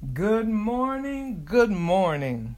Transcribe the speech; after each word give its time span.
Good 0.00 0.48
morning, 0.48 1.42
good 1.44 1.70
morning. 1.70 2.56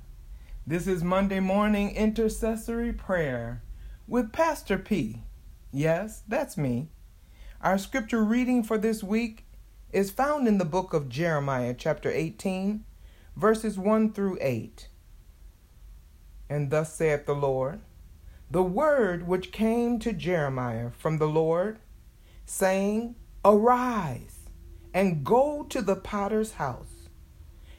This 0.65 0.87
is 0.87 1.03
Monday 1.03 1.41
morning 1.41 1.91
intercessory 1.91 2.93
prayer 2.93 3.65
with 4.07 4.33
Pastor 4.33 4.79
P. 4.79 5.23
Yes, 5.73 6.23
that's 6.29 6.57
me. 6.57 6.91
Our 7.61 7.79
scripture 7.79 8.23
reading 8.23 8.63
for 8.63 8.79
this 8.79 9.03
week 9.03 9.45
is 9.93 10.13
found 10.13 10.47
in 10.47 10.59
the 10.59 10.65
book 10.65 10.95
of 10.95 11.09
Jeremiah, 11.09 11.75
chapter 11.77 12.13
18, 12.13 12.85
verses 13.35 13.77
1 13.77 14.13
through 14.13 14.39
8. 14.41 14.87
And 16.49 16.71
thus 16.71 16.95
saith 16.95 17.27
the 17.27 17.35
Lord 17.35 17.81
The 18.53 18.63
word 18.63 19.27
which 19.27 19.51
came 19.51 19.99
to 19.99 20.13
Jeremiah 20.13 20.91
from 20.91 21.19
the 21.19 21.29
Lord, 21.29 21.81
saying, 22.47 23.17
Arise 23.45 24.49
and 24.95 25.25
go 25.25 25.65
to 25.65 25.83
the 25.83 25.97
potter's 25.97 26.53
house 26.53 26.92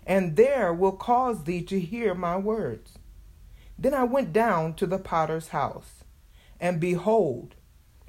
and 0.05 0.35
there 0.35 0.73
will 0.73 0.91
cause 0.91 1.43
thee 1.43 1.61
to 1.63 1.79
hear 1.79 2.13
my 2.13 2.37
words. 2.37 2.97
Then 3.77 3.93
I 3.93 4.03
went 4.03 4.33
down 4.33 4.75
to 4.75 4.85
the 4.85 4.99
potter's 4.99 5.49
house, 5.49 6.03
and 6.59 6.79
behold, 6.79 7.55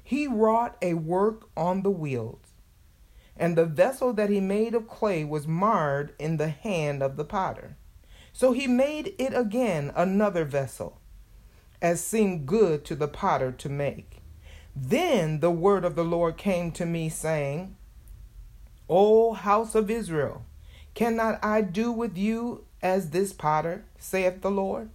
he 0.03 0.27
wrought 0.27 0.77
a 0.81 0.93
work 0.93 1.49
on 1.57 1.81
the 1.81 1.89
wheels. 1.89 2.41
And 3.35 3.57
the 3.57 3.65
vessel 3.65 4.13
that 4.13 4.29
he 4.29 4.39
made 4.39 4.75
of 4.75 4.87
clay 4.87 5.25
was 5.25 5.47
marred 5.47 6.13
in 6.19 6.37
the 6.37 6.49
hand 6.49 7.01
of 7.03 7.17
the 7.17 7.25
potter. 7.25 7.75
So 8.31 8.51
he 8.51 8.67
made 8.67 9.15
it 9.17 9.33
again 9.33 9.91
another 9.95 10.45
vessel, 10.45 11.01
as 11.81 12.03
seemed 12.03 12.45
good 12.45 12.85
to 12.85 12.95
the 12.95 13.07
potter 13.07 13.51
to 13.51 13.69
make. 13.69 14.21
Then 14.75 15.39
the 15.39 15.51
word 15.51 15.83
of 15.83 15.95
the 15.95 16.03
Lord 16.03 16.37
came 16.37 16.71
to 16.73 16.85
me, 16.85 17.09
saying, 17.09 17.75
O 18.89 19.33
house 19.33 19.73
of 19.73 19.89
Israel, 19.89 20.45
Cannot 20.95 21.43
I 21.43 21.61
do 21.61 21.91
with 21.91 22.17
you 22.17 22.63
as 22.81 23.09
this 23.09 23.33
potter, 23.33 23.83
saith 23.99 24.41
the 24.41 24.49
Lord? 24.49 24.89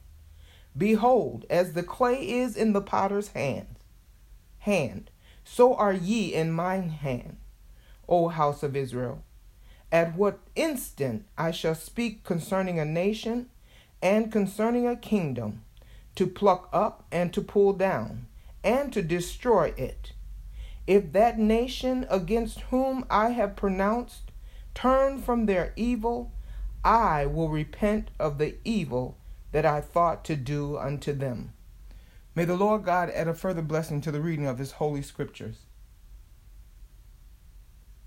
Behold, 0.77 1.45
as 1.51 1.75
the 1.75 1.83
clay 1.83 2.27
is 2.29 2.57
in 2.57 2.73
the 2.73 2.81
potter's 2.81 3.29
hand, 3.29 3.77
hand, 4.61 5.11
so 5.45 5.75
are 5.75 5.92
ye 5.92 6.33
in 6.33 6.53
mine 6.53 6.89
hand, 6.89 7.37
O 8.09 8.29
house 8.29 8.62
of 8.62 8.75
Israel. 8.75 9.23
At 9.92 10.17
what 10.17 10.39
instant 10.55 11.27
I 11.37 11.51
shall 11.51 11.75
speak 11.75 12.25
concerning 12.25 12.79
a 12.79 12.85
nation 12.85 13.51
and 14.01 14.33
concerning 14.33 14.87
a 14.87 14.97
kingdom, 14.97 15.64
to 16.14 16.27
pluck 16.27 16.70
up 16.73 17.05
and 17.12 17.33
to 17.35 17.42
pull 17.42 17.75
down, 17.75 18.27
and 18.64 18.92
to 18.95 19.03
destroy 19.03 19.75
it. 19.77 20.12
If 20.87 21.12
that 21.12 21.39
nation 21.39 22.07
against 22.09 22.61
whom 22.70 23.05
I 23.11 23.31
have 23.31 23.55
pronounced 23.55 24.30
turn 24.81 25.20
from 25.20 25.45
their 25.45 25.75
evil, 25.77 26.33
I 26.83 27.27
will 27.27 27.50
repent 27.50 28.11
of 28.19 28.39
the 28.39 28.56
evil 28.64 29.19
that 29.53 29.67
I 29.67 29.83
thought 29.83 30.25
to 30.27 30.36
do 30.36 30.78
unto 30.78 31.12
them. 31.12 31.53
May 32.34 32.47
the 32.47 32.56
Lord 32.56 32.84
God 32.84 33.11
add 33.11 33.28
a 33.28 33.34
further 33.34 33.61
blessing 33.61 34.01
to 34.01 34.11
the 34.11 34.23
reading 34.23 34.47
of 34.47 34.58
His 34.58 34.73
holy 34.73 35.03
scriptures. 35.03 35.67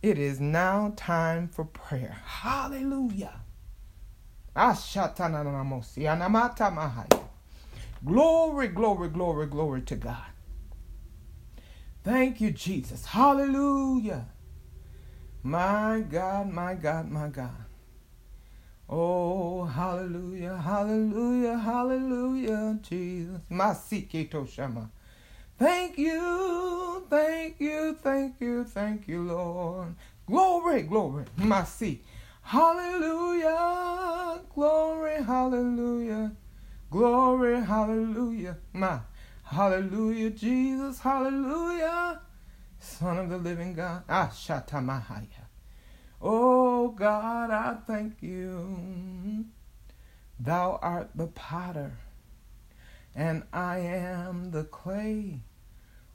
It 0.01 0.17
is 0.17 0.39
now 0.39 0.94
time 0.95 1.47
for 1.47 1.63
prayer. 1.63 2.17
Hallelujah. 2.25 3.41
Glory, 8.03 8.67
glory, 8.67 9.09
glory, 9.09 9.45
glory 9.45 9.81
to 9.81 9.95
God. 9.95 10.25
Thank 12.03 12.41
you, 12.41 12.51
Jesus. 12.51 13.05
Hallelujah. 13.05 14.25
My 15.45 15.99
God, 16.09 16.53
my 16.53 16.73
God, 16.73 17.11
my 17.11 17.27
God. 17.27 17.66
Oh, 18.89 19.66
hallelujah, 19.66 20.55
hallelujah, 20.55 21.58
hallelujah, 21.58 22.80
Jesus. 22.81 23.41
My 23.50 23.72
Masikito 23.72 24.47
Shama. 24.47 24.89
Thank 25.59 25.97
you, 25.97 27.06
thank 27.09 27.59
you, 27.59 27.97
thank 28.01 28.40
you, 28.40 28.63
thank 28.63 29.07
you, 29.07 29.23
Lord. 29.23 29.95
Glory, 30.28 30.84
glory, 30.84 31.25
Masi. 31.38 32.00
Hallelujah, 32.41 34.40
glory, 34.56 35.23
hallelujah, 35.23 36.31
glory, 36.90 37.62
hallelujah, 37.62 38.57
my. 38.72 39.00
Hallelujah, 39.44 40.29
Jesus, 40.29 41.00
hallelujah. 41.00 42.22
Son 42.79 43.17
of 43.17 43.29
the 43.29 43.38
living 43.38 43.73
God. 43.73 44.06
Ashatamahaya. 44.07 45.42
Oh 46.25 46.88
God, 46.88 47.51
I 47.51 47.75
thank 47.85 48.23
you. 48.23 49.44
Thou 50.39 50.79
art 50.81 51.09
the 51.13 51.28
potter, 51.28 51.97
and 53.13 53.44
I 53.51 53.79
am 53.79 54.51
the 54.51 54.63
clay. 54.63 55.41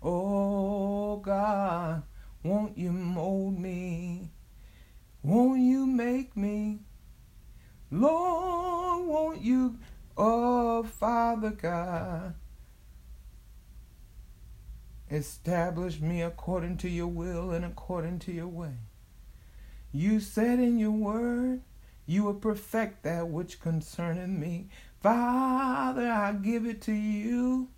Oh 0.03 1.19
God, 1.19 2.05
won't 2.43 2.79
you 2.79 2.91
mold 2.91 3.59
me? 3.59 4.31
Won't 5.23 5.61
you 5.61 5.85
make 5.85 6.35
me? 6.35 6.79
Lord, 7.91 9.07
won't 9.07 9.43
you, 9.43 9.79
oh 10.17 10.85
Father 10.85 11.51
God, 11.51 12.35
Establish 15.11 16.01
me 16.01 16.21
according 16.21 16.77
to 16.79 16.89
your 16.89 17.07
will 17.07 17.51
and 17.51 17.65
according 17.65 18.19
to 18.21 18.33
your 18.33 18.49
way. 18.49 18.88
You 19.93 20.21
said 20.21 20.59
in 20.59 20.79
your 20.79 20.91
word, 20.91 21.63
you 22.05 22.25
will 22.25 22.35
perfect 22.35 23.05
that 23.05 23.29
which 23.29 23.61
concerneth 23.61 24.29
me. 24.29 24.69
Father, 25.01 26.11
I 26.11 26.33
give 26.33 26.67
it 26.67 26.83
to 26.83 26.93
you, 26.93 27.69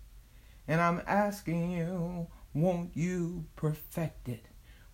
and 0.67 0.81
I'm 0.81 1.01
asking 1.07 1.71
you, 1.71 2.27
won't 2.53 2.95
you 2.95 3.45
perfect 3.55 4.27
it? 4.27 4.45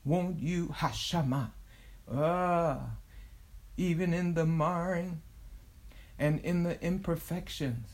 Won't 0.05 0.39
you, 0.39 0.67
Hashama, 0.67 1.51
ah, 2.11 2.91
even 3.77 4.13
in 4.13 4.35
the 4.35 4.45
marring 4.45 5.21
and 6.19 6.39
in 6.41 6.63
the 6.63 6.81
imperfections? 6.83 7.89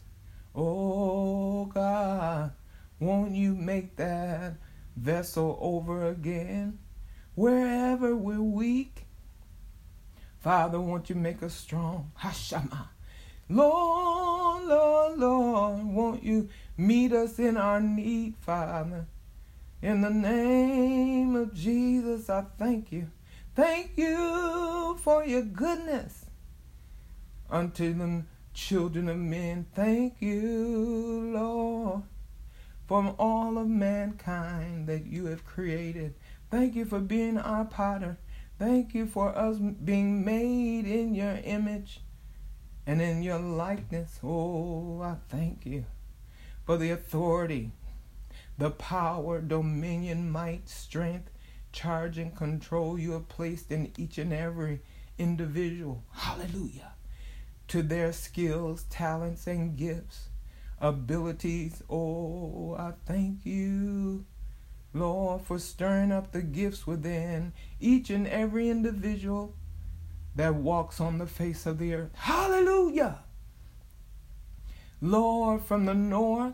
Oh 0.53 1.65
God, 1.65 2.51
won't 2.99 3.31
you 3.31 3.55
make 3.55 3.95
that 3.95 4.57
vessel 4.95 5.57
over 5.61 6.09
again? 6.09 6.79
Wherever 7.35 8.15
we're 8.15 8.41
weak, 8.41 9.07
Father, 10.43 10.77
won't 10.77 11.09
you 11.09 11.15
make 11.15 11.41
us 11.41 11.55
strong? 11.55 12.11
Hashama. 12.19 12.89
Lord, 13.47 14.65
Lord, 14.65 15.17
Lord, 15.17 15.85
won't 15.85 16.21
you 16.21 16.49
meet 16.75 17.13
us 17.13 17.39
in 17.39 17.55
our 17.55 17.79
need, 17.79 18.35
Father? 18.41 19.07
In 19.81 20.01
the 20.01 20.09
name 20.09 21.37
of 21.37 21.53
Jesus, 21.53 22.29
I 22.29 22.43
thank 22.59 22.91
you. 22.91 23.09
Thank 23.55 23.91
you 23.95 24.97
for 25.01 25.23
your 25.25 25.43
goodness 25.43 26.25
unto 27.49 27.93
the 27.93 28.23
children 28.53 29.07
of 29.07 29.17
men. 29.17 29.65
Thank 29.73 30.21
you, 30.21 31.31
Lord 31.33 32.03
from 32.87 33.15
all 33.17 33.57
of 33.57 33.67
mankind 33.67 34.87
that 34.87 35.05
you 35.05 35.25
have 35.25 35.45
created. 35.45 36.13
Thank 36.51 36.75
you 36.75 36.85
for 36.85 36.99
being 36.99 37.37
our 37.37 37.65
potter. 37.65 38.17
Thank 38.63 38.93
you 38.93 39.07
for 39.07 39.37
us 39.37 39.57
being 39.57 40.23
made 40.23 40.85
in 40.85 41.13
your 41.13 41.37
image 41.43 41.99
and 42.87 43.01
in 43.01 43.21
your 43.21 43.37
likeness. 43.37 44.21
Oh, 44.23 45.01
I 45.01 45.17
thank 45.27 45.65
you 45.65 45.83
for 46.65 46.77
the 46.77 46.91
authority, 46.91 47.71
the 48.57 48.71
power, 48.71 49.41
dominion, 49.41 50.31
might, 50.31 50.69
strength, 50.69 51.29
charge, 51.73 52.17
and 52.17 52.33
control 52.33 52.97
you 52.97 53.11
have 53.11 53.27
placed 53.27 53.69
in 53.69 53.91
each 53.97 54.17
and 54.17 54.31
every 54.31 54.79
individual. 55.17 56.05
Hallelujah. 56.13 56.93
To 57.67 57.83
their 57.83 58.13
skills, 58.13 58.85
talents, 58.89 59.45
and 59.45 59.75
gifts 59.75 60.29
abilities. 60.79 61.83
Oh, 61.89 62.75
I 62.79 62.93
thank 63.05 63.45
you, 63.45 64.23
Lord, 64.93 65.41
for 65.41 65.57
stirring 65.57 66.11
up 66.11 66.31
the 66.31 66.41
gifts 66.41 66.85
within 66.85 67.53
each 67.79 68.09
and 68.09 68.27
every 68.27 68.69
individual 68.69 69.55
that 70.35 70.55
walks 70.55 70.99
on 70.99 71.17
the 71.17 71.25
face 71.25 71.65
of 71.65 71.79
the 71.79 71.93
earth. 71.93 72.11
Hallelujah. 72.15 73.19
Lord, 75.01 75.61
from 75.61 75.85
the 75.85 75.93
north, 75.93 76.53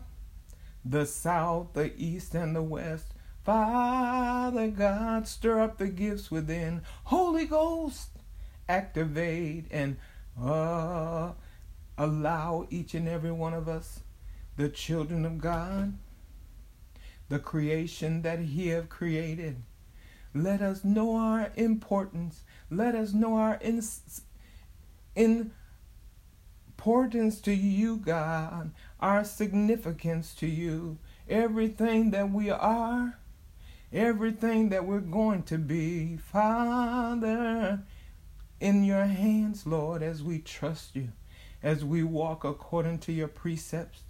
the 0.83 1.05
south, 1.05 1.73
the 1.73 1.93
east, 1.97 2.33
and 2.33 2.55
the 2.55 2.63
west, 2.63 3.13
Father 3.43 4.69
God, 4.69 5.27
stir 5.27 5.59
up 5.59 5.77
the 5.77 5.87
gifts 5.87 6.31
within. 6.31 6.81
Holy 7.05 7.45
Ghost, 7.45 8.09
activate 8.67 9.65
and 9.71 9.97
uh, 10.41 11.33
allow 11.97 12.67
each 12.69 12.93
and 12.93 13.07
every 13.07 13.31
one 13.31 13.53
of 13.53 13.67
us 13.67 14.01
the 14.57 14.69
children 14.69 15.25
of 15.25 15.37
God, 15.37 15.93
the 17.29 17.39
creation 17.39 18.23
that 18.23 18.39
He 18.39 18.69
have 18.69 18.89
created. 18.89 19.61
Let 20.33 20.61
us 20.61 20.83
know 20.83 21.15
our 21.15 21.51
importance. 21.55 22.41
Let 22.69 22.95
us 22.95 23.13
know 23.13 23.35
our 23.35 23.59
ins- 23.61 24.21
importance 25.15 25.53
to 27.41 27.53
you, 27.53 27.97
God, 27.97 28.71
our 28.99 29.23
significance 29.23 30.33
to 30.35 30.47
you, 30.47 30.97
everything 31.27 32.11
that 32.11 32.31
we 32.31 32.49
are, 32.49 33.17
everything 33.91 34.69
that 34.69 34.85
we're 34.85 34.99
going 34.99 35.43
to 35.43 35.57
be, 35.57 36.17
Father, 36.17 37.81
in 38.59 38.83
your 38.83 39.05
hands, 39.05 39.65
Lord, 39.65 40.03
as 40.03 40.21
we 40.21 40.39
trust 40.39 40.95
you, 40.95 41.09
as 41.63 41.83
we 41.83 42.03
walk 42.03 42.43
according 42.43 42.99
to 42.99 43.11
your 43.11 43.27
precepts 43.27 44.03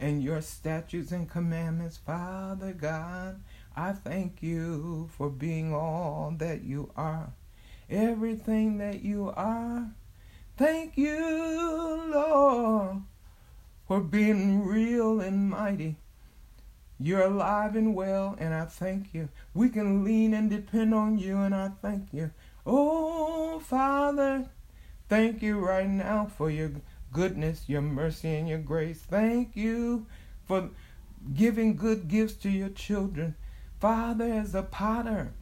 and 0.00 0.22
your 0.22 0.40
statutes 0.40 1.12
and 1.12 1.28
commandments, 1.28 1.96
Father 1.96 2.72
God. 2.72 3.40
I 3.76 3.92
thank 3.92 4.42
you 4.42 5.08
for 5.16 5.30
being 5.30 5.72
all 5.72 6.34
that 6.38 6.62
you 6.62 6.90
are, 6.96 7.32
everything 7.88 8.78
that 8.78 9.02
you 9.02 9.32
are. 9.36 9.90
Thank 10.56 10.96
you, 10.96 12.10
Lord, 12.12 13.02
for 13.86 14.00
being 14.00 14.64
real 14.64 15.20
and 15.20 15.48
mighty. 15.48 15.96
You're 17.00 17.22
alive 17.22 17.76
and 17.76 17.94
well, 17.94 18.34
and 18.38 18.52
I 18.52 18.64
thank 18.64 19.14
you. 19.14 19.28
We 19.54 19.68
can 19.68 20.04
lean 20.04 20.34
and 20.34 20.50
depend 20.50 20.92
on 20.92 21.18
you, 21.18 21.38
and 21.38 21.54
I 21.54 21.70
thank 21.80 22.12
you. 22.12 22.32
Oh, 22.66 23.60
Father, 23.60 24.48
thank 25.08 25.40
you 25.40 25.60
right 25.60 25.88
now 25.88 26.26
for 26.36 26.50
your 26.50 26.72
goodness, 27.12 27.64
your 27.66 27.82
mercy, 27.82 28.34
and 28.34 28.48
your 28.48 28.58
grace. 28.58 29.00
Thank 29.00 29.56
you 29.56 30.06
for 30.46 30.70
giving 31.34 31.76
good 31.76 32.08
gifts 32.08 32.34
to 32.34 32.50
your 32.50 32.68
children. 32.68 33.34
Father, 33.80 34.24
as 34.24 34.54
a 34.54 34.62
potter, 34.62 35.32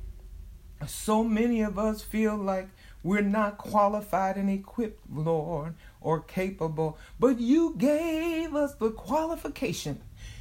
so 0.87 1.25
many 1.25 1.63
of 1.63 1.79
us 1.79 2.03
feel 2.03 2.37
like 2.37 2.69
we're 3.03 3.23
not 3.23 3.57
qualified 3.57 4.37
and 4.37 4.51
equipped, 4.51 5.01
Lord, 5.11 5.75
or 6.01 6.21
capable, 6.21 6.99
but 7.19 7.41
you 7.41 7.75
gave 7.79 8.55
us 8.55 8.75
the 8.75 8.91
qualification. 8.91 10.01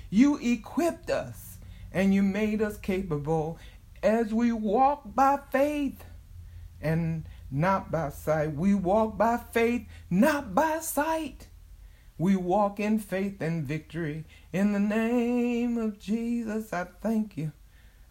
You 0.10 0.38
equipped 0.42 1.10
us 1.10 1.58
and 1.92 2.14
you 2.14 2.24
made 2.24 2.62
us 2.62 2.78
capable 2.78 3.58
as 4.04 4.34
we 4.34 4.52
walk 4.52 5.04
by 5.16 5.40
faith 5.52 6.04
and 6.82 7.26
not 7.52 7.92
by 7.92 8.10
sight. 8.10 8.56
We 8.56 8.74
walk 8.74 9.18
by 9.18 9.38
faith, 9.38 9.88
not 10.10 10.56
by 10.56 10.80
sight. 10.80 11.48
We 12.18 12.36
walk 12.36 12.80
in 12.80 13.00
faith 13.00 13.42
and 13.42 13.66
victory. 13.66 14.26
In 14.54 14.74
the 14.74 14.80
name 14.80 15.78
of 15.78 16.00
Jesus, 16.00 16.72
I 16.72 16.86
thank 17.02 17.38
you. 17.38 17.52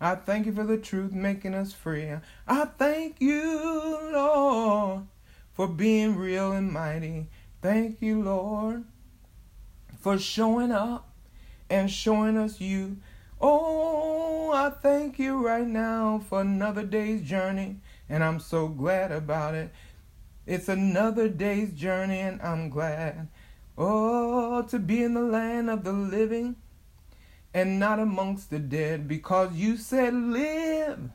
I 0.00 0.16
thank 0.16 0.46
you 0.46 0.52
for 0.52 0.64
the 0.64 0.76
truth 0.76 1.12
making 1.12 1.54
us 1.54 1.72
free. 1.72 2.10
I 2.46 2.64
thank 2.66 3.20
you, 3.20 4.10
Lord, 4.12 5.06
for 5.52 5.66
being 5.66 6.16
real 6.16 6.52
and 6.52 6.70
mighty. 6.70 7.28
Thank 7.62 8.02
you, 8.02 8.22
Lord, 8.22 8.84
for 9.98 10.18
showing 10.18 10.72
up 10.72 11.08
and 11.70 11.90
showing 11.90 12.36
us 12.36 12.60
you. 12.60 12.98
Oh, 13.40 14.52
I 14.52 14.70
thank 14.70 15.18
you 15.18 15.44
right 15.44 15.66
now 15.66 16.22
for 16.28 16.42
another 16.42 16.82
day's 16.82 17.22
journey, 17.22 17.80
and 18.08 18.22
I'm 18.22 18.40
so 18.40 18.68
glad 18.68 19.12
about 19.12 19.54
it. 19.54 19.72
It's 20.46 20.68
another 20.68 21.28
day's 21.28 21.72
journey, 21.72 22.20
and 22.20 22.40
I'm 22.42 22.68
glad. 22.68 23.28
Oh, 23.76 24.62
to 24.62 24.78
be 24.78 25.02
in 25.02 25.14
the 25.14 25.22
land 25.22 25.70
of 25.70 25.84
the 25.84 25.92
living 25.92 26.56
and 27.52 27.78
not 27.78 27.98
amongst 27.98 28.50
the 28.50 28.58
dead, 28.58 29.08
because 29.08 29.54
you 29.54 29.76
said, 29.76 30.14
Live. 30.14 31.10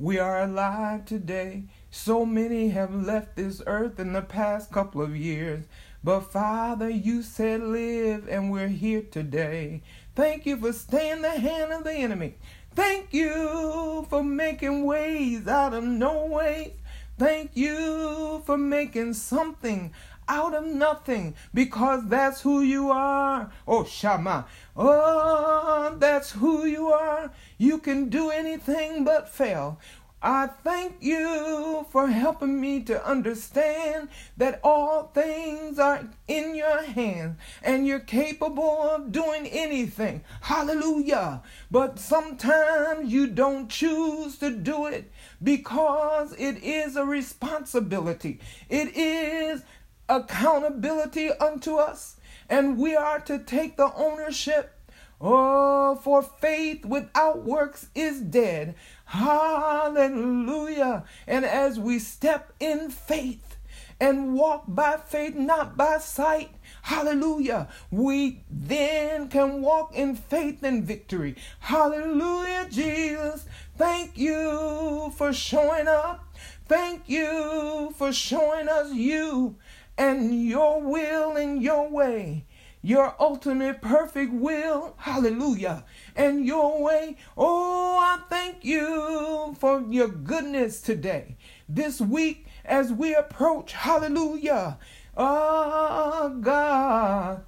We 0.00 0.18
are 0.18 0.40
alive 0.40 1.04
today. 1.04 1.64
So 1.90 2.24
many 2.24 2.70
have 2.70 2.94
left 2.94 3.36
this 3.36 3.60
earth 3.66 4.00
in 4.00 4.14
the 4.14 4.22
past 4.22 4.72
couple 4.72 5.02
of 5.02 5.14
years. 5.14 5.66
But 6.02 6.20
Father, 6.20 6.88
you 6.88 7.22
said 7.22 7.60
live, 7.60 8.26
and 8.26 8.50
we're 8.50 8.68
here 8.68 9.02
today. 9.02 9.82
Thank 10.14 10.46
you 10.46 10.56
for 10.56 10.72
staying 10.72 11.20
the 11.20 11.28
hand 11.28 11.72
of 11.72 11.84
the 11.84 11.92
enemy. 11.92 12.36
Thank 12.74 13.12
you 13.12 14.06
for 14.08 14.22
making 14.22 14.84
ways 14.84 15.48
out 15.48 15.74
of 15.74 15.82
no 15.84 16.26
ways. 16.26 16.72
Thank 17.18 17.50
you 17.54 18.42
for 18.46 18.56
making 18.56 19.14
something 19.14 19.92
out 20.28 20.54
of 20.54 20.64
nothing 20.64 21.34
because 21.52 22.06
that's 22.06 22.40
who 22.40 22.62
you 22.62 22.90
are. 22.90 23.50
Oh, 23.66 23.84
Shama. 23.84 24.46
Oh, 24.76 25.96
that's 25.98 26.30
who 26.30 26.64
you 26.64 26.88
are. 26.92 27.32
You 27.58 27.78
can 27.78 28.08
do 28.08 28.30
anything 28.30 29.04
but 29.04 29.28
fail. 29.28 29.80
I 30.22 30.48
thank 30.48 30.96
you 31.00 31.86
for 31.90 32.08
helping 32.08 32.60
me 32.60 32.82
to 32.82 33.06
understand 33.06 34.10
that 34.36 34.60
all 34.62 35.04
things 35.14 35.78
are 35.78 36.10
in 36.28 36.54
your 36.54 36.82
hands 36.82 37.38
and 37.62 37.86
you're 37.86 38.00
capable 38.00 38.82
of 38.82 39.12
doing 39.12 39.46
anything. 39.46 40.22
Hallelujah. 40.42 41.42
But 41.70 41.98
sometimes 41.98 43.10
you 43.10 43.28
don't 43.28 43.70
choose 43.70 44.36
to 44.38 44.50
do 44.50 44.86
it 44.86 45.10
because 45.42 46.34
it 46.34 46.62
is 46.62 46.96
a 46.96 47.04
responsibility. 47.06 48.40
It 48.68 48.94
is 48.94 49.62
accountability 50.10 51.30
unto 51.30 51.76
us, 51.76 52.16
and 52.48 52.76
we 52.76 52.94
are 52.94 53.20
to 53.20 53.38
take 53.38 53.78
the 53.78 53.94
ownership. 53.94 54.76
Oh, 55.22 55.96
for 55.96 56.22
faith 56.22 56.86
without 56.86 57.44
works 57.44 57.88
is 57.94 58.22
dead. 58.22 58.74
Hallelujah. 59.10 61.02
And 61.26 61.44
as 61.44 61.80
we 61.80 61.98
step 61.98 62.52
in 62.60 62.90
faith 62.90 63.56
and 63.98 64.34
walk 64.34 64.66
by 64.68 64.98
faith, 64.98 65.34
not 65.34 65.76
by 65.76 65.98
sight, 65.98 66.50
hallelujah, 66.82 67.66
we 67.90 68.44
then 68.48 69.28
can 69.28 69.62
walk 69.62 69.96
in 69.96 70.14
faith 70.14 70.62
and 70.62 70.84
victory. 70.84 71.34
Hallelujah, 71.58 72.68
Jesus. 72.70 73.46
Thank 73.76 74.16
you 74.16 75.12
for 75.16 75.32
showing 75.32 75.88
up. 75.88 76.24
Thank 76.68 77.08
you 77.08 77.92
for 77.96 78.12
showing 78.12 78.68
us 78.68 78.92
you 78.92 79.56
and 79.98 80.46
your 80.46 80.80
will 80.80 81.36
and 81.36 81.60
your 81.60 81.90
way, 81.90 82.46
your 82.80 83.16
ultimate 83.18 83.82
perfect 83.82 84.32
will, 84.32 84.94
hallelujah, 84.98 85.84
and 86.20 86.44
your 86.44 86.82
way. 86.82 87.16
Oh, 87.36 87.98
I 87.98 88.22
thank 88.28 88.62
you 88.62 89.56
for 89.58 89.80
your 89.88 90.08
goodness 90.08 90.82
today, 90.82 91.36
this 91.66 91.98
week 91.98 92.46
as 92.62 92.92
we 92.92 93.14
approach, 93.14 93.72
hallelujah. 93.72 94.76
Oh, 95.16 96.38
God, 96.40 97.42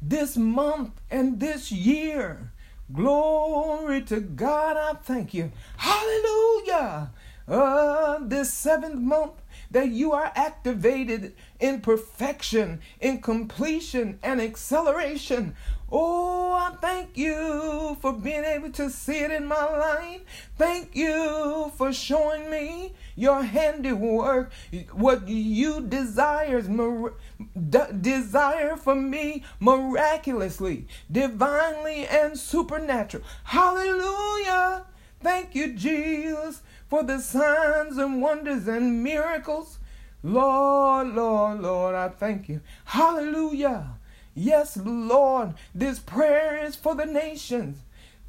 this 0.00 0.36
month 0.36 1.00
and 1.10 1.40
this 1.40 1.72
year. 1.72 2.52
Glory 2.92 4.02
to 4.02 4.20
God, 4.20 4.76
I 4.76 4.98
thank 4.98 5.32
you. 5.32 5.50
Hallelujah. 5.78 7.10
Uh, 7.46 8.18
this 8.20 8.52
seventh 8.52 9.00
month 9.00 9.40
that 9.70 9.88
you 9.90 10.12
are 10.12 10.32
activated 10.34 11.34
in 11.60 11.80
perfection, 11.80 12.80
in 13.00 13.20
completion, 13.20 14.18
and 14.22 14.40
acceleration. 14.40 15.54
Oh, 15.90 16.52
I 16.52 16.76
thank 16.82 17.16
you 17.16 17.96
for 18.02 18.12
being 18.12 18.44
able 18.44 18.70
to 18.72 18.90
see 18.90 19.20
it 19.20 19.30
in 19.30 19.46
my 19.46 19.64
life. 19.64 20.20
Thank 20.58 20.94
you 20.94 21.72
for 21.76 21.94
showing 21.94 22.50
me 22.50 22.94
your 23.16 23.42
handiwork, 23.42 24.52
what 24.92 25.26
you 25.26 25.80
desires, 25.80 26.68
desire 28.02 28.76
for 28.76 28.94
me 28.94 29.44
miraculously, 29.60 30.86
divinely, 31.10 32.06
and 32.06 32.38
supernatural. 32.38 33.24
Hallelujah. 33.44 34.84
Thank 35.20 35.54
you, 35.54 35.72
Jesus 35.72 36.62
for 36.88 37.02
the 37.02 37.20
signs 37.20 37.98
and 37.98 38.20
wonders 38.22 38.66
and 38.66 39.02
miracles. 39.04 39.78
Lord, 40.22 41.08
Lord, 41.14 41.60
Lord, 41.60 41.94
I 41.94 42.08
thank 42.08 42.48
you. 42.48 42.60
Hallelujah. 42.86 43.98
Yes, 44.34 44.76
Lord, 44.76 45.54
this 45.74 45.98
prayer 45.98 46.64
is 46.64 46.76
for 46.76 46.94
the 46.94 47.06
nations. 47.06 47.78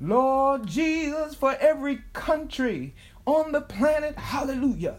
Lord 0.01 0.67
Jesus, 0.67 1.35
for 1.35 1.55
every 1.59 2.01
country 2.13 2.93
on 3.25 3.51
the 3.51 3.61
planet. 3.61 4.17
Hallelujah. 4.17 4.97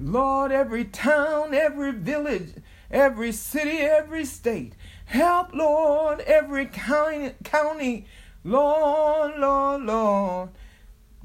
Lord, 0.00 0.52
every 0.52 0.84
town, 0.84 1.54
every 1.54 1.92
village, 1.92 2.54
every 2.90 3.32
city, 3.32 3.78
every 3.78 4.24
state. 4.24 4.74
Help, 5.04 5.54
Lord, 5.54 6.20
every 6.20 6.66
county, 6.66 7.32
county. 7.44 8.06
Lord, 8.44 9.38
Lord, 9.38 9.82
Lord. 9.82 10.48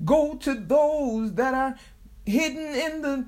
Go 0.03 0.35
to 0.35 0.53
those 0.53 1.33
that 1.33 1.53
are 1.53 1.75
hidden 2.25 2.75
in 2.75 3.01
the 3.01 3.25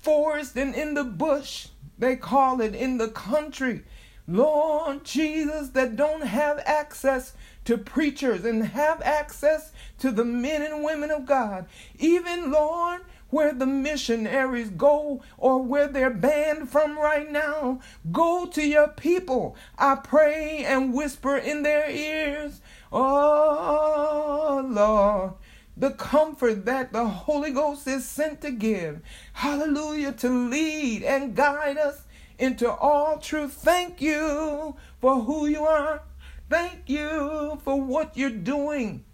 forest 0.00 0.56
and 0.56 0.74
in 0.74 0.94
the 0.94 1.04
bush. 1.04 1.68
They 1.98 2.16
call 2.16 2.60
it 2.60 2.74
in 2.74 2.98
the 2.98 3.08
country. 3.08 3.84
Lord 4.26 5.04
Jesus, 5.04 5.70
that 5.70 5.96
don't 5.96 6.22
have 6.26 6.60
access 6.64 7.34
to 7.64 7.76
preachers 7.78 8.44
and 8.44 8.64
have 8.64 9.02
access 9.02 9.72
to 9.98 10.10
the 10.10 10.24
men 10.24 10.62
and 10.62 10.84
women 10.84 11.10
of 11.10 11.26
God. 11.26 11.66
Even, 11.98 12.50
Lord, 12.50 13.02
where 13.30 13.52
the 13.52 13.66
missionaries 13.66 14.70
go 14.70 15.22
or 15.38 15.62
where 15.62 15.88
they're 15.88 16.10
banned 16.10 16.68
from 16.68 16.98
right 16.98 17.30
now. 17.30 17.80
Go 18.10 18.46
to 18.46 18.62
your 18.62 18.88
people. 18.88 19.56
I 19.78 19.96
pray 19.96 20.64
and 20.64 20.92
whisper 20.92 21.36
in 21.36 21.62
their 21.62 21.88
ears. 21.88 22.60
Oh, 22.92 24.64
Lord 24.68 25.34
the 25.82 25.90
comfort 25.90 26.64
that 26.64 26.92
the 26.92 27.04
Holy 27.04 27.50
Ghost 27.50 27.88
is 27.88 28.08
sent 28.08 28.40
to 28.42 28.52
give. 28.52 29.00
Hallelujah, 29.32 30.12
to 30.12 30.28
lead 30.28 31.02
and 31.02 31.34
guide 31.34 31.76
us 31.76 32.04
into 32.38 32.70
all 32.70 33.18
truth. 33.18 33.54
Thank 33.54 34.00
you 34.00 34.76
for 35.00 35.22
who 35.22 35.48
you 35.48 35.64
are. 35.64 36.04
Thank 36.48 36.82
you 36.86 37.58
for 37.64 37.82
what 37.82 38.16
you're 38.16 38.30
doing. 38.30 39.04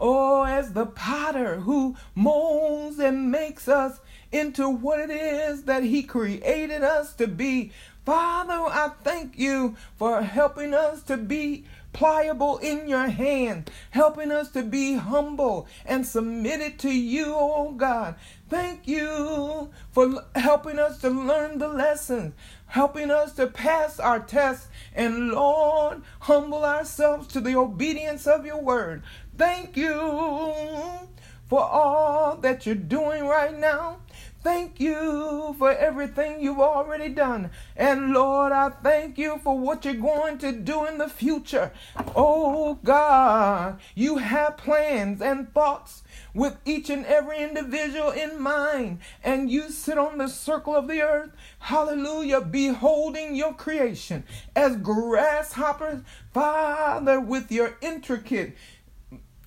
Oh, 0.00 0.44
as 0.44 0.72
the 0.72 0.86
potter 0.86 1.60
who 1.60 1.94
molds 2.14 2.98
and 2.98 3.30
makes 3.30 3.68
us 3.68 4.00
into 4.32 4.70
what 4.70 4.98
it 4.98 5.10
is 5.10 5.64
that 5.64 5.82
He 5.82 6.04
created 6.04 6.82
us 6.82 7.12
to 7.16 7.26
be. 7.26 7.70
Father, 8.06 8.54
I 8.54 8.92
thank 9.02 9.38
you 9.38 9.76
for 9.96 10.22
helping 10.22 10.72
us 10.72 11.02
to 11.02 11.18
be 11.18 11.66
pliable 11.94 12.58
in 12.58 12.86
your 12.86 13.06
hand, 13.06 13.70
helping 13.90 14.30
us 14.30 14.50
to 14.50 14.62
be 14.62 14.96
humble 14.96 15.66
and 15.86 16.06
submitted 16.06 16.78
to 16.80 16.90
you, 16.90 17.34
oh 17.34 17.72
God. 17.72 18.16
Thank 18.50 18.86
you 18.86 19.70
for 19.92 20.22
helping 20.34 20.78
us 20.78 21.00
to 21.00 21.08
learn 21.08 21.58
the 21.58 21.68
lessons, 21.68 22.34
helping 22.66 23.10
us 23.10 23.32
to 23.34 23.46
pass 23.46 23.98
our 23.98 24.20
tests, 24.20 24.68
and 24.94 25.30
Lord, 25.30 26.02
humble 26.20 26.64
ourselves 26.64 27.28
to 27.28 27.40
the 27.40 27.56
obedience 27.56 28.26
of 28.26 28.44
your 28.44 28.60
word. 28.60 29.02
Thank 29.38 29.76
you 29.76 29.94
for 31.48 31.60
all 31.60 32.36
that 32.38 32.66
you're 32.66 32.74
doing 32.74 33.24
right 33.26 33.56
now. 33.58 34.00
Thank 34.44 34.78
you 34.78 35.56
for 35.58 35.72
everything 35.72 36.42
you've 36.42 36.60
already 36.60 37.08
done. 37.08 37.50
And 37.74 38.12
Lord, 38.12 38.52
I 38.52 38.68
thank 38.68 39.16
you 39.16 39.40
for 39.42 39.58
what 39.58 39.86
you're 39.86 39.94
going 39.94 40.36
to 40.38 40.52
do 40.52 40.84
in 40.84 40.98
the 40.98 41.08
future. 41.08 41.72
Oh 42.14 42.78
God, 42.84 43.80
you 43.94 44.18
have 44.18 44.58
plans 44.58 45.22
and 45.22 45.50
thoughts 45.54 46.02
with 46.34 46.58
each 46.66 46.90
and 46.90 47.06
every 47.06 47.42
individual 47.42 48.10
in 48.10 48.38
mind. 48.38 48.98
And 49.22 49.50
you 49.50 49.70
sit 49.70 49.96
on 49.96 50.18
the 50.18 50.28
circle 50.28 50.76
of 50.76 50.88
the 50.88 51.00
earth, 51.00 51.30
hallelujah, 51.60 52.42
beholding 52.42 53.34
your 53.34 53.54
creation 53.54 54.24
as 54.54 54.76
grasshoppers, 54.76 56.02
Father, 56.34 57.18
with 57.18 57.50
your 57.50 57.78
intricate 57.80 58.54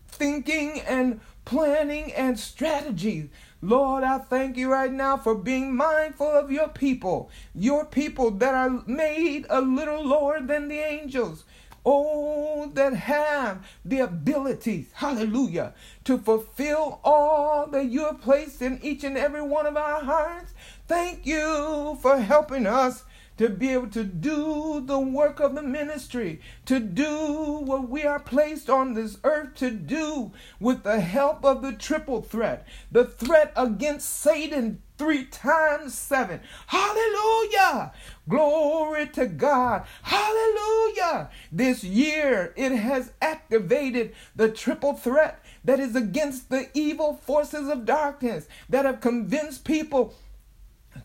thinking 0.08 0.82
and 0.82 1.22
planning 1.48 2.12
and 2.12 2.38
strategy. 2.38 3.30
Lord, 3.62 4.04
I 4.04 4.18
thank 4.18 4.58
you 4.58 4.70
right 4.70 4.92
now 4.92 5.16
for 5.16 5.34
being 5.34 5.74
mindful 5.74 6.28
of 6.28 6.52
your 6.52 6.68
people, 6.68 7.32
your 7.56 7.86
people 7.86 8.32
that 8.32 8.54
are 8.54 8.84
made 8.86 9.46
a 9.50 9.62
little 9.62 10.06
lower 10.06 10.42
than 10.42 10.68
the 10.68 10.80
angels. 10.80 11.46
Oh, 11.86 12.70
that 12.74 12.94
have 12.94 13.66
the 13.86 14.00
abilities, 14.00 14.88
hallelujah, 14.96 15.74
to 16.04 16.18
fulfill 16.18 17.00
all 17.02 17.66
that 17.68 17.86
you 17.86 18.04
have 18.04 18.20
placed 18.20 18.62
in 18.62 18.78
each 18.84 19.06
and 19.06 19.18
every 19.18 19.42
one 19.42 19.66
of 19.66 19.78
our 19.78 20.04
hearts. 20.04 20.52
Thank 20.90 21.26
you 21.26 21.98
for 22.02 22.18
helping 22.18 22.68
us 22.68 23.06
to 23.38 23.50
be 23.50 23.70
able 23.70 23.90
to 23.90 24.04
do 24.04 24.82
the 24.86 25.00
work 25.00 25.40
of 25.40 25.56
the 25.56 25.62
ministry, 25.62 26.42
to 26.66 26.80
do 26.80 27.62
what 27.64 27.90
we 27.90 28.04
are 28.04 28.20
placed 28.20 28.70
on 28.70 28.94
this 28.94 29.18
earth 29.24 29.56
to 29.56 29.72
do 29.72 30.32
with 30.60 30.84
the 30.84 31.00
help 31.00 31.46
of 31.46 31.62
the 31.62 31.74
triple 31.74 32.22
threat 32.22 32.68
the 32.92 33.06
threat 33.06 33.52
against 33.56 34.10
Satan 34.10 34.82
three 34.98 35.26
times 35.26 35.94
seven. 35.94 36.40
Hallelujah! 36.68 37.94
Glory 38.28 39.08
to 39.10 39.28
God. 39.28 39.86
Hallelujah! 40.02 41.30
This 41.52 41.84
year 41.84 42.54
it 42.56 42.72
has 42.72 43.12
activated 43.22 44.16
the 44.36 44.50
triple 44.50 44.94
threat 44.94 45.44
that 45.64 45.80
is 45.80 45.96
against 45.96 46.50
the 46.50 46.70
evil 46.74 47.14
forces 47.14 47.70
of 47.70 47.86
darkness 47.86 48.48
that 48.70 48.86
have 48.86 49.02
convinced 49.02 49.66
people 49.66 50.16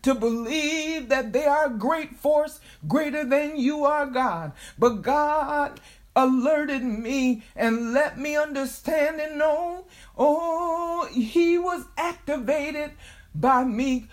to 0.01 0.15
believe 0.15 1.09
that 1.09 1.33
they 1.33 1.45
are 1.45 1.67
a 1.67 1.77
great 1.77 2.15
force 2.15 2.59
greater 2.87 3.23
than 3.23 3.57
you 3.57 3.85
are, 3.85 4.05
God. 4.05 4.51
But 4.77 5.01
God 5.01 5.79
alerted 6.15 6.83
me 6.83 7.43
and 7.55 7.93
let 7.93 8.17
me 8.17 8.35
understand 8.35 9.19
and 9.19 9.37
know, 9.37 9.85
oh, 10.17 11.07
He 11.11 11.57
was 11.57 11.85
activated 11.97 12.91
by 13.35 13.63
me 13.63 14.07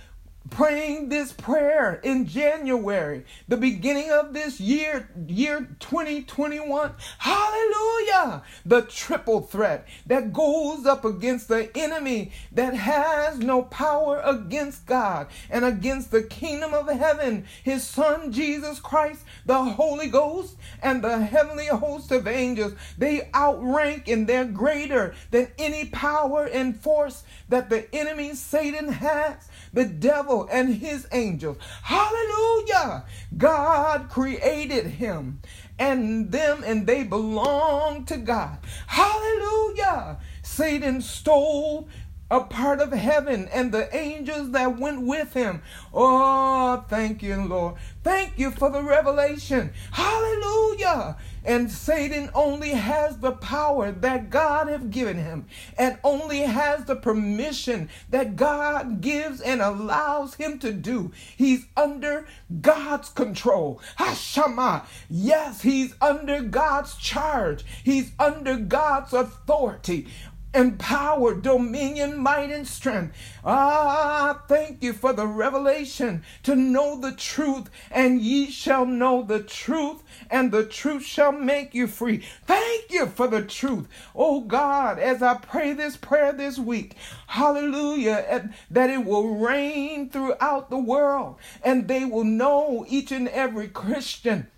praying 0.48 1.10
this 1.10 1.32
prayer 1.32 2.00
in 2.02 2.26
January, 2.26 3.24
the 3.46 3.56
beginning 3.56 4.10
of 4.10 4.32
this 4.32 4.58
year, 4.58 5.08
year 5.26 5.68
2021. 5.80 6.92
Hallelujah! 7.18 8.42
The 8.64 8.82
triple 8.82 9.42
threat 9.42 9.86
that 10.06 10.32
goes 10.32 10.86
up 10.86 11.04
against 11.04 11.48
the 11.48 11.70
enemy 11.76 12.32
that 12.52 12.74
has 12.74 13.38
no 13.38 13.62
power 13.62 14.20
against 14.24 14.86
God 14.86 15.28
and 15.50 15.64
against 15.64 16.10
the 16.10 16.22
kingdom 16.22 16.72
of 16.72 16.88
heaven, 16.88 17.44
his 17.62 17.86
son 17.86 18.32
Jesus 18.32 18.80
Christ, 18.80 19.24
the 19.44 19.62
Holy 19.62 20.08
Ghost, 20.08 20.56
and 20.82 21.04
the 21.04 21.18
heavenly 21.18 21.66
host 21.66 22.10
of 22.12 22.26
angels. 22.26 22.72
They 22.96 23.28
outrank 23.34 24.08
and 24.08 24.26
they're 24.26 24.44
greater 24.46 25.14
than 25.30 25.48
any 25.58 25.84
power 25.86 26.44
and 26.44 26.80
force 26.80 27.24
that 27.50 27.68
the 27.68 27.94
enemy 27.94 28.34
Satan 28.34 28.90
has 28.92 29.48
the 29.72 29.84
devil 29.84 30.48
and 30.50 30.74
his 30.74 31.06
angels. 31.12 31.56
Hallelujah! 31.82 33.04
God 33.36 34.08
created 34.10 34.86
him 34.86 35.40
and 35.78 36.30
them, 36.30 36.62
and 36.64 36.86
they 36.86 37.04
belong 37.04 38.04
to 38.06 38.16
God. 38.16 38.58
Hallelujah! 38.86 40.18
Satan 40.42 41.00
stole 41.00 41.88
a 42.30 42.40
part 42.40 42.80
of 42.80 42.92
heaven 42.92 43.48
and 43.52 43.72
the 43.72 43.94
angels 43.94 44.52
that 44.52 44.78
went 44.78 45.02
with 45.02 45.34
him. 45.34 45.62
Oh, 45.92 46.84
thank 46.88 47.22
you, 47.22 47.44
Lord. 47.44 47.74
Thank 48.04 48.38
you 48.38 48.52
for 48.52 48.70
the 48.70 48.82
revelation. 48.82 49.72
Hallelujah. 49.90 51.16
And 51.44 51.70
Satan 51.70 52.30
only 52.34 52.70
has 52.70 53.18
the 53.18 53.32
power 53.32 53.92
that 53.92 54.30
God 54.30 54.68
has 54.68 54.82
given 54.84 55.16
him 55.16 55.46
and 55.78 55.98
only 56.04 56.40
has 56.40 56.84
the 56.84 56.96
permission 56.96 57.88
that 58.10 58.36
God 58.36 59.00
gives 59.00 59.40
and 59.40 59.60
allows 59.60 60.34
him 60.34 60.58
to 60.60 60.72
do. 60.72 61.12
He's 61.36 61.66
under 61.76 62.26
God's 62.60 63.08
control. 63.08 63.80
Hashama. 63.98 64.84
Yes, 65.08 65.62
he's 65.62 65.94
under 66.00 66.42
God's 66.42 66.96
charge. 66.96 67.64
He's 67.84 68.12
under 68.18 68.56
God's 68.56 69.12
authority 69.12 70.08
and 70.52 70.78
power, 70.78 71.34
dominion, 71.34 72.18
might, 72.18 72.50
and 72.50 72.66
strength. 72.66 73.16
Ah, 73.44 74.42
thank 74.48 74.82
you 74.82 74.92
for 74.92 75.12
the 75.12 75.26
revelation 75.26 76.22
to 76.42 76.56
know 76.56 77.00
the 77.00 77.12
truth, 77.12 77.70
and 77.90 78.20
ye 78.20 78.50
shall 78.50 78.84
know 78.84 79.22
the 79.22 79.40
truth, 79.40 80.02
and 80.30 80.50
the 80.50 80.64
truth 80.64 81.04
shall 81.04 81.32
make 81.32 81.74
you 81.74 81.86
free. 81.86 82.24
Thank 82.46 82.90
you 82.90 83.06
for 83.06 83.28
the 83.28 83.42
truth. 83.42 83.86
Oh 84.14 84.40
God, 84.40 84.98
as 84.98 85.22
I 85.22 85.34
pray 85.34 85.72
this 85.72 85.96
prayer 85.96 86.32
this 86.32 86.58
week, 86.58 86.96
hallelujah, 87.28 88.50
that 88.70 88.90
it 88.90 89.04
will 89.04 89.36
rain 89.36 90.10
throughout 90.10 90.68
the 90.70 90.78
world, 90.78 91.36
and 91.62 91.86
they 91.86 92.04
will 92.04 92.24
know 92.24 92.84
each 92.88 93.12
and 93.12 93.28
every 93.28 93.68
Christian 93.68 94.48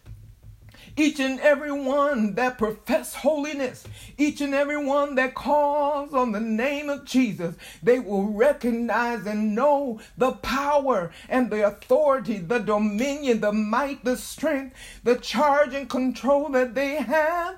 each 0.96 1.20
and 1.20 1.40
every 1.40 1.72
one 1.72 2.34
that 2.34 2.58
profess 2.58 3.14
holiness, 3.14 3.84
each 4.18 4.40
and 4.40 4.54
every 4.54 4.84
one 4.84 5.14
that 5.14 5.34
calls 5.34 6.12
on 6.12 6.32
the 6.32 6.40
name 6.40 6.90
of 6.90 7.04
Jesus, 7.04 7.54
they 7.82 7.98
will 7.98 8.26
recognize 8.26 9.26
and 9.26 9.54
know 9.54 10.00
the 10.18 10.32
power 10.32 11.10
and 11.28 11.50
the 11.50 11.66
authority, 11.66 12.38
the 12.38 12.58
dominion, 12.58 13.40
the 13.40 13.52
might, 13.52 14.04
the 14.04 14.16
strength, 14.16 14.76
the 15.04 15.16
charge 15.16 15.74
and 15.74 15.88
control 15.88 16.48
that 16.50 16.74
they 16.74 16.96
have 16.96 17.56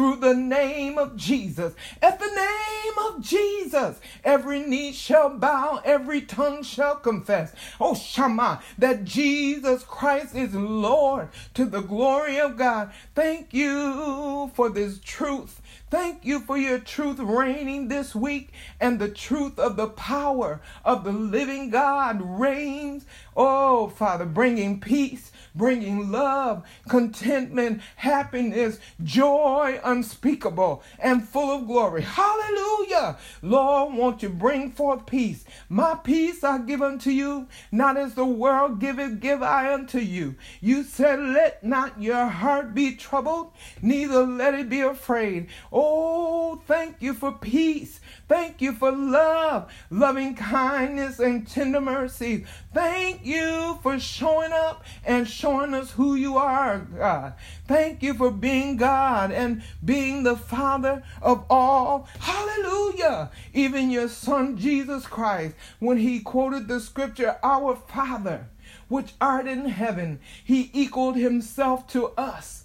through 0.00 0.16
the 0.16 0.32
name 0.34 0.96
of 0.96 1.14
Jesus. 1.14 1.74
At 2.00 2.18
the 2.18 2.26
name 2.26 2.98
of 3.06 3.20
Jesus, 3.20 4.00
every 4.24 4.60
knee 4.60 4.94
shall 4.94 5.28
bow, 5.28 5.82
every 5.84 6.22
tongue 6.22 6.62
shall 6.62 6.96
confess. 6.96 7.54
Oh, 7.78 7.94
Shama, 7.94 8.62
that 8.78 9.04
Jesus 9.04 9.82
Christ 9.84 10.34
is 10.34 10.54
Lord 10.54 11.28
to 11.52 11.66
the 11.66 11.82
glory 11.82 12.40
of 12.40 12.56
God. 12.56 12.92
Thank 13.14 13.52
you 13.52 14.50
for 14.54 14.70
this 14.70 15.00
truth. 15.00 15.60
Thank 15.90 16.24
you 16.24 16.40
for 16.40 16.56
your 16.56 16.78
truth 16.78 17.18
reigning 17.18 17.88
this 17.88 18.14
week 18.14 18.52
and 18.80 18.98
the 18.98 19.08
truth 19.08 19.58
of 19.58 19.76
the 19.76 19.88
power 19.88 20.62
of 20.84 21.04
the 21.04 21.12
living 21.12 21.68
God 21.68 22.22
reigns. 22.22 23.04
Oh, 23.36 23.88
Father, 23.88 24.24
bringing 24.24 24.80
peace, 24.80 25.30
bringing 25.54 26.10
love, 26.10 26.64
contentment, 26.88 27.80
happiness, 27.96 28.78
joy 29.02 29.80
unspeakable 29.84 30.82
and 30.98 31.26
full 31.26 31.50
of 31.50 31.66
glory. 31.66 32.02
Hallelujah. 32.02 33.18
Lord, 33.42 33.94
won't 33.94 34.22
you 34.22 34.28
bring 34.28 34.70
forth 34.70 35.06
peace? 35.06 35.44
My 35.68 35.94
peace 35.94 36.44
I 36.44 36.58
give 36.58 36.82
unto 36.82 37.10
you, 37.10 37.46
not 37.72 37.96
as 37.96 38.14
the 38.14 38.24
world 38.24 38.80
giveth, 38.80 39.20
give 39.20 39.42
I 39.42 39.72
unto 39.72 39.98
you. 39.98 40.36
You 40.60 40.82
said, 40.82 41.18
Let 41.18 41.64
not 41.64 42.00
your 42.00 42.26
heart 42.26 42.74
be 42.74 42.94
troubled, 42.96 43.52
neither 43.82 44.26
let 44.26 44.54
it 44.54 44.68
be 44.68 44.80
afraid. 44.80 45.48
Oh, 45.72 46.62
thank 46.66 47.00
you 47.00 47.14
for 47.14 47.32
peace. 47.32 48.00
Thank 48.28 48.60
you 48.60 48.72
for 48.72 48.92
love, 48.92 49.72
loving 49.90 50.34
kindness, 50.34 51.18
and 51.18 51.46
tender 51.46 51.80
mercy. 51.80 52.46
Thank 52.72 53.26
you 53.26 53.80
for 53.82 53.98
showing 53.98 54.52
up 54.52 54.84
and 55.04 55.26
showing 55.26 55.74
us 55.74 55.90
who 55.90 56.14
you 56.14 56.36
are, 56.36 56.78
God. 56.78 57.34
Thank 57.66 58.00
you 58.00 58.14
for 58.14 58.30
being 58.30 58.76
God 58.76 59.32
and 59.32 59.62
being 59.84 60.22
the 60.22 60.36
Father 60.36 61.02
of 61.20 61.44
all. 61.50 62.08
Hallelujah. 62.20 63.30
Even 63.52 63.90
your 63.90 64.08
Son, 64.08 64.56
Jesus 64.56 65.04
Christ, 65.04 65.56
when 65.80 65.98
he 65.98 66.20
quoted 66.20 66.68
the 66.68 66.78
scripture, 66.78 67.38
Our 67.42 67.74
Father, 67.74 68.48
which 68.86 69.14
art 69.20 69.48
in 69.48 69.66
heaven, 69.66 70.20
he 70.44 70.70
equaled 70.72 71.16
himself 71.16 71.88
to 71.88 72.08
us 72.10 72.60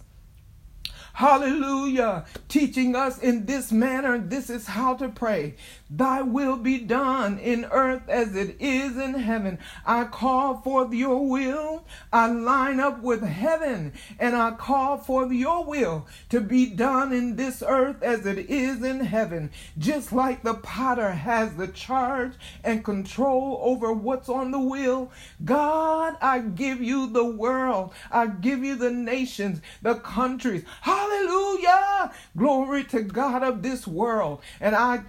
Hallelujah. 1.16 2.26
Teaching 2.50 2.94
us 2.94 3.20
in 3.20 3.46
this 3.46 3.72
manner, 3.72 4.18
this 4.18 4.50
is 4.50 4.68
how 4.68 4.96
to 4.96 5.08
pray. 5.08 5.56
Thy 5.98 6.22
will 6.22 6.58
be 6.58 6.80
done 6.80 7.40
in 7.40 7.66
earth 7.72 8.10
as 8.10 8.36
it 8.36 8.58
is 8.60 8.98
in 8.98 9.14
heaven. 9.14 9.60
I 9.86 10.04
call 10.04 10.58
forth 10.62 10.92
your 10.92 11.25
will. 11.25 11.86
I 12.12 12.28
line 12.28 12.82
up 12.82 13.02
with 13.02 13.24
heaven 13.24 13.94
and 14.20 14.36
I 14.36 14.52
call 14.52 14.98
forth 14.98 15.32
your 15.32 15.64
will 15.64 16.06
to 16.30 16.42
be 16.42 16.66
done 16.66 17.14
in 17.14 17.38
this 17.38 17.64
earth 17.66 18.04
as 18.04 18.25
it 18.25 18.50
is 18.50 18.84
in 18.84 19.00
heaven. 19.00 19.52
Just 19.78 20.12
like 20.12 20.44
the 20.44 20.56
potter 20.56 21.12
has 21.12 21.56
the 21.56 21.70
charge 21.70 22.34
and 22.66 22.84
control 22.84 23.62
over 23.64 23.94
what's 23.94 24.28
on 24.28 24.52
the 24.52 24.60
wheel. 24.60 25.12
God, 25.46 26.18
I 26.22 26.40
give 26.40 26.82
you 26.82 27.08
the 27.08 27.25
world. 27.25 27.94
I 28.12 28.28
give 28.28 28.66
you 28.66 28.75
the 28.75 28.92
nations, 28.92 29.62
the 29.82 29.96
countries. 29.96 30.66
Hallelujah. 30.82 32.12
Glory 32.36 32.84
to 32.86 33.02
God 33.02 33.44
of 33.44 33.62
this 33.62 33.88
world. 33.88 34.42
And 34.60 34.75
I 34.75 35.04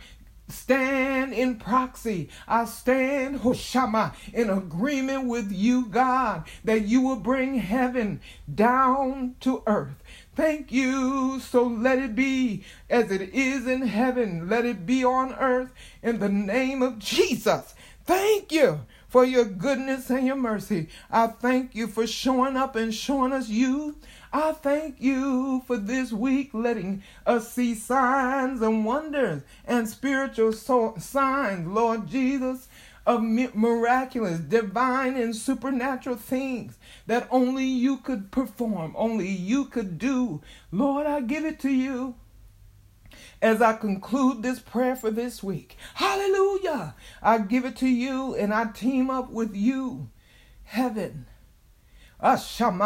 stand 0.49 1.33
in 1.33 1.57
proxy. 1.57 2.29
I 2.47 2.65
stand, 2.65 3.41
Hoshama, 3.41 4.15
in 4.33 4.50
agreement 4.50 5.26
with 5.26 5.53
you, 5.53 5.87
God, 5.87 6.47
that 6.65 6.83
you 6.83 7.03
will 7.03 7.17
bring 7.17 7.57
heaven 7.57 8.21
down 8.53 9.37
to 9.41 9.62
earth. 9.67 10.03
Thank 10.35 10.71
you. 10.71 11.41
So 11.41 11.65
let 11.65 11.99
it 11.99 12.15
be 12.15 12.65
as 12.91 13.11
it 13.11 13.35
is 13.35 13.67
in 13.67 13.83
heaven. 13.83 14.49
Let 14.49 14.65
it 14.65 14.87
be 14.87 15.05
on 15.05 15.35
earth 15.35 15.73
in 16.03 16.19
the 16.19 16.29
name 16.29 16.83
of 16.83 16.99
Jesus. 16.99 17.75
Thank 18.05 18.53
you 18.53 18.81
for 19.09 19.25
your 19.25 19.45
goodness 19.45 20.11
and 20.11 20.27
your 20.27 20.37
mercy. 20.37 20.89
I 21.11 21.29
thank 21.29 21.75
you 21.75 21.87
for 21.87 22.07
showing 22.07 22.57
up 22.57 22.77
and 22.77 22.95
showing 22.95 23.33
us 23.33 23.49
you. 23.49 23.97
I 24.33 24.53
thank 24.53 25.01
you 25.01 25.63
for 25.67 25.77
this 25.77 26.13
week, 26.13 26.51
letting 26.53 27.03
us 27.25 27.53
see 27.53 27.75
signs 27.75 28.61
and 28.61 28.85
wonders 28.85 29.43
and 29.67 29.89
spiritual 29.89 30.53
so- 30.53 30.95
signs, 30.99 31.67
Lord 31.67 32.09
Jesus, 32.09 32.69
of 33.07 33.23
miraculous, 33.23 34.41
divine, 34.41 35.17
and 35.17 35.35
supernatural 35.35 36.17
things 36.17 36.77
that 37.07 37.29
only 37.31 37.65
you 37.65 37.99
could 37.99 38.33
perform, 38.33 38.95
only 38.97 39.29
you 39.29 39.67
could 39.67 39.97
do. 39.97 40.43
Lord, 40.73 41.07
I 41.07 41.21
give 41.21 41.45
it 41.45 41.61
to 41.61 41.71
you 41.71 42.17
as 43.43 43.61
I 43.61 43.75
conclude 43.75 44.43
this 44.43 44.59
prayer 44.59 44.97
for 44.97 45.11
this 45.11 45.43
week. 45.43 45.76
Hallelujah! 45.95 46.95
I 47.23 47.38
give 47.38 47.64
it 47.64 47.76
to 47.76 47.88
you 47.88 48.35
and 48.35 48.52
I 48.52 48.66
team 48.66 49.11
up 49.11 49.31
with 49.31 49.55
you, 49.55 50.09
heaven. 50.64 51.26
Heaven 52.19 52.81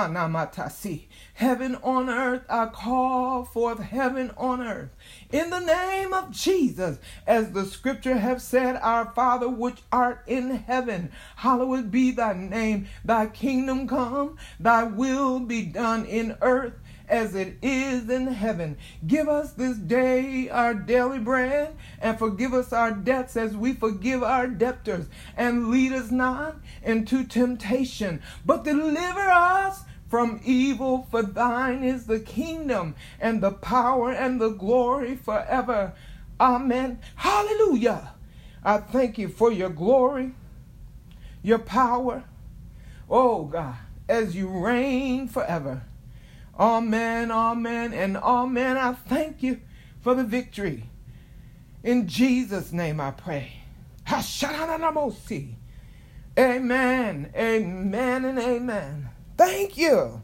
on 1.77 2.11
earth, 2.11 2.43
I 2.49 2.67
call 2.67 3.45
forth 3.45 3.79
heaven 3.79 4.33
on 4.37 4.61
earth. 4.61 4.91
In 5.31 5.51
the 5.51 5.61
name 5.61 6.13
of 6.13 6.33
Jesus, 6.33 6.99
as 7.29 7.53
the 7.53 7.65
scripture 7.65 8.19
have 8.19 8.43
said, 8.43 8.77
Our 8.83 9.13
Father 9.13 9.49
which 9.49 9.83
art 9.93 10.25
in 10.27 10.51
heaven, 10.51 11.13
hallowed 11.37 11.93
be 11.93 12.11
thy 12.11 12.33
name. 12.33 12.89
Thy 13.05 13.27
kingdom 13.27 13.87
come, 13.87 14.37
thy 14.59 14.83
will 14.83 15.39
be 15.39 15.63
done 15.63 16.07
in 16.07 16.37
earth 16.43 16.75
as 17.11 17.35
it 17.35 17.59
is 17.61 18.09
in 18.09 18.29
heaven. 18.29 18.79
Give 19.07 19.29
us 19.29 19.53
this 19.53 19.77
day 19.77 20.49
our 20.49 20.73
daily 20.73 21.19
bread, 21.19 21.77
and 22.01 22.19
forgive 22.19 22.55
us 22.55 22.73
our 22.73 22.93
debts 22.93 23.37
as 23.37 23.57
we 23.57 23.75
forgive 23.75 24.23
our 24.23 24.47
debtors. 24.47 25.07
And 25.37 25.69
lead 25.69 25.93
us 25.93 26.11
not 26.11 26.57
into 26.83 27.25
temptation, 27.25 28.23
but 28.47 28.65
deliver 28.65 29.29
us 29.29 29.83
from 30.09 30.41
evil. 30.45 31.09
For 31.11 31.23
thine 31.23 31.83
is 31.83 32.07
the 32.07 32.21
kingdom, 32.21 32.95
and 33.21 33.43
the 33.43 33.53
power, 33.53 34.13
and 34.13 34.41
the 34.41 34.51
glory 34.51 35.17
forever. 35.17 35.93
Amen. 36.41 37.01
Hallelujah. 37.17 38.15
I 38.65 38.79
thank 38.79 39.19
you 39.19 39.29
for 39.29 39.51
your 39.51 39.71
glory, 39.71 40.35
your 41.43 41.59
power. 41.59 42.25
Oh 43.09 43.45
God, 43.45 43.77
as 44.09 44.37
you 44.37 44.49
reign 44.49 45.27
forever. 45.27 45.83
Amen, 46.61 47.31
amen, 47.31 47.95
and 47.95 48.19
amen. 48.19 48.77
I 48.77 48.93
thank 48.93 49.43
you 49.43 49.63
for 50.03 50.15
the 50.15 50.25
victory. 50.25 50.91
In 51.83 52.07
Jesus' 52.07 52.71
name 52.71 53.01
I 53.01 53.13
pray. 53.13 53.63
Amen, 56.39 57.33
amen, 57.35 58.25
and 58.27 58.39
amen. 58.39 59.09
Thank 59.39 59.79
you. 59.79 60.23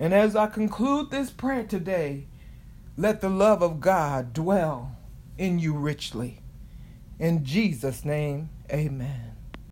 And 0.00 0.12
as 0.12 0.34
I 0.34 0.48
conclude 0.48 1.10
this 1.10 1.30
prayer 1.30 1.64
today, 1.64 2.26
let 2.96 3.20
the 3.20 3.28
love 3.30 3.62
of 3.62 3.80
God 3.80 4.32
dwell 4.32 4.96
in 5.38 5.60
you 5.60 5.74
richly. 5.74 6.40
In 7.20 7.44
Jesus' 7.44 8.04
name, 8.04 8.50
amen. 8.72 9.29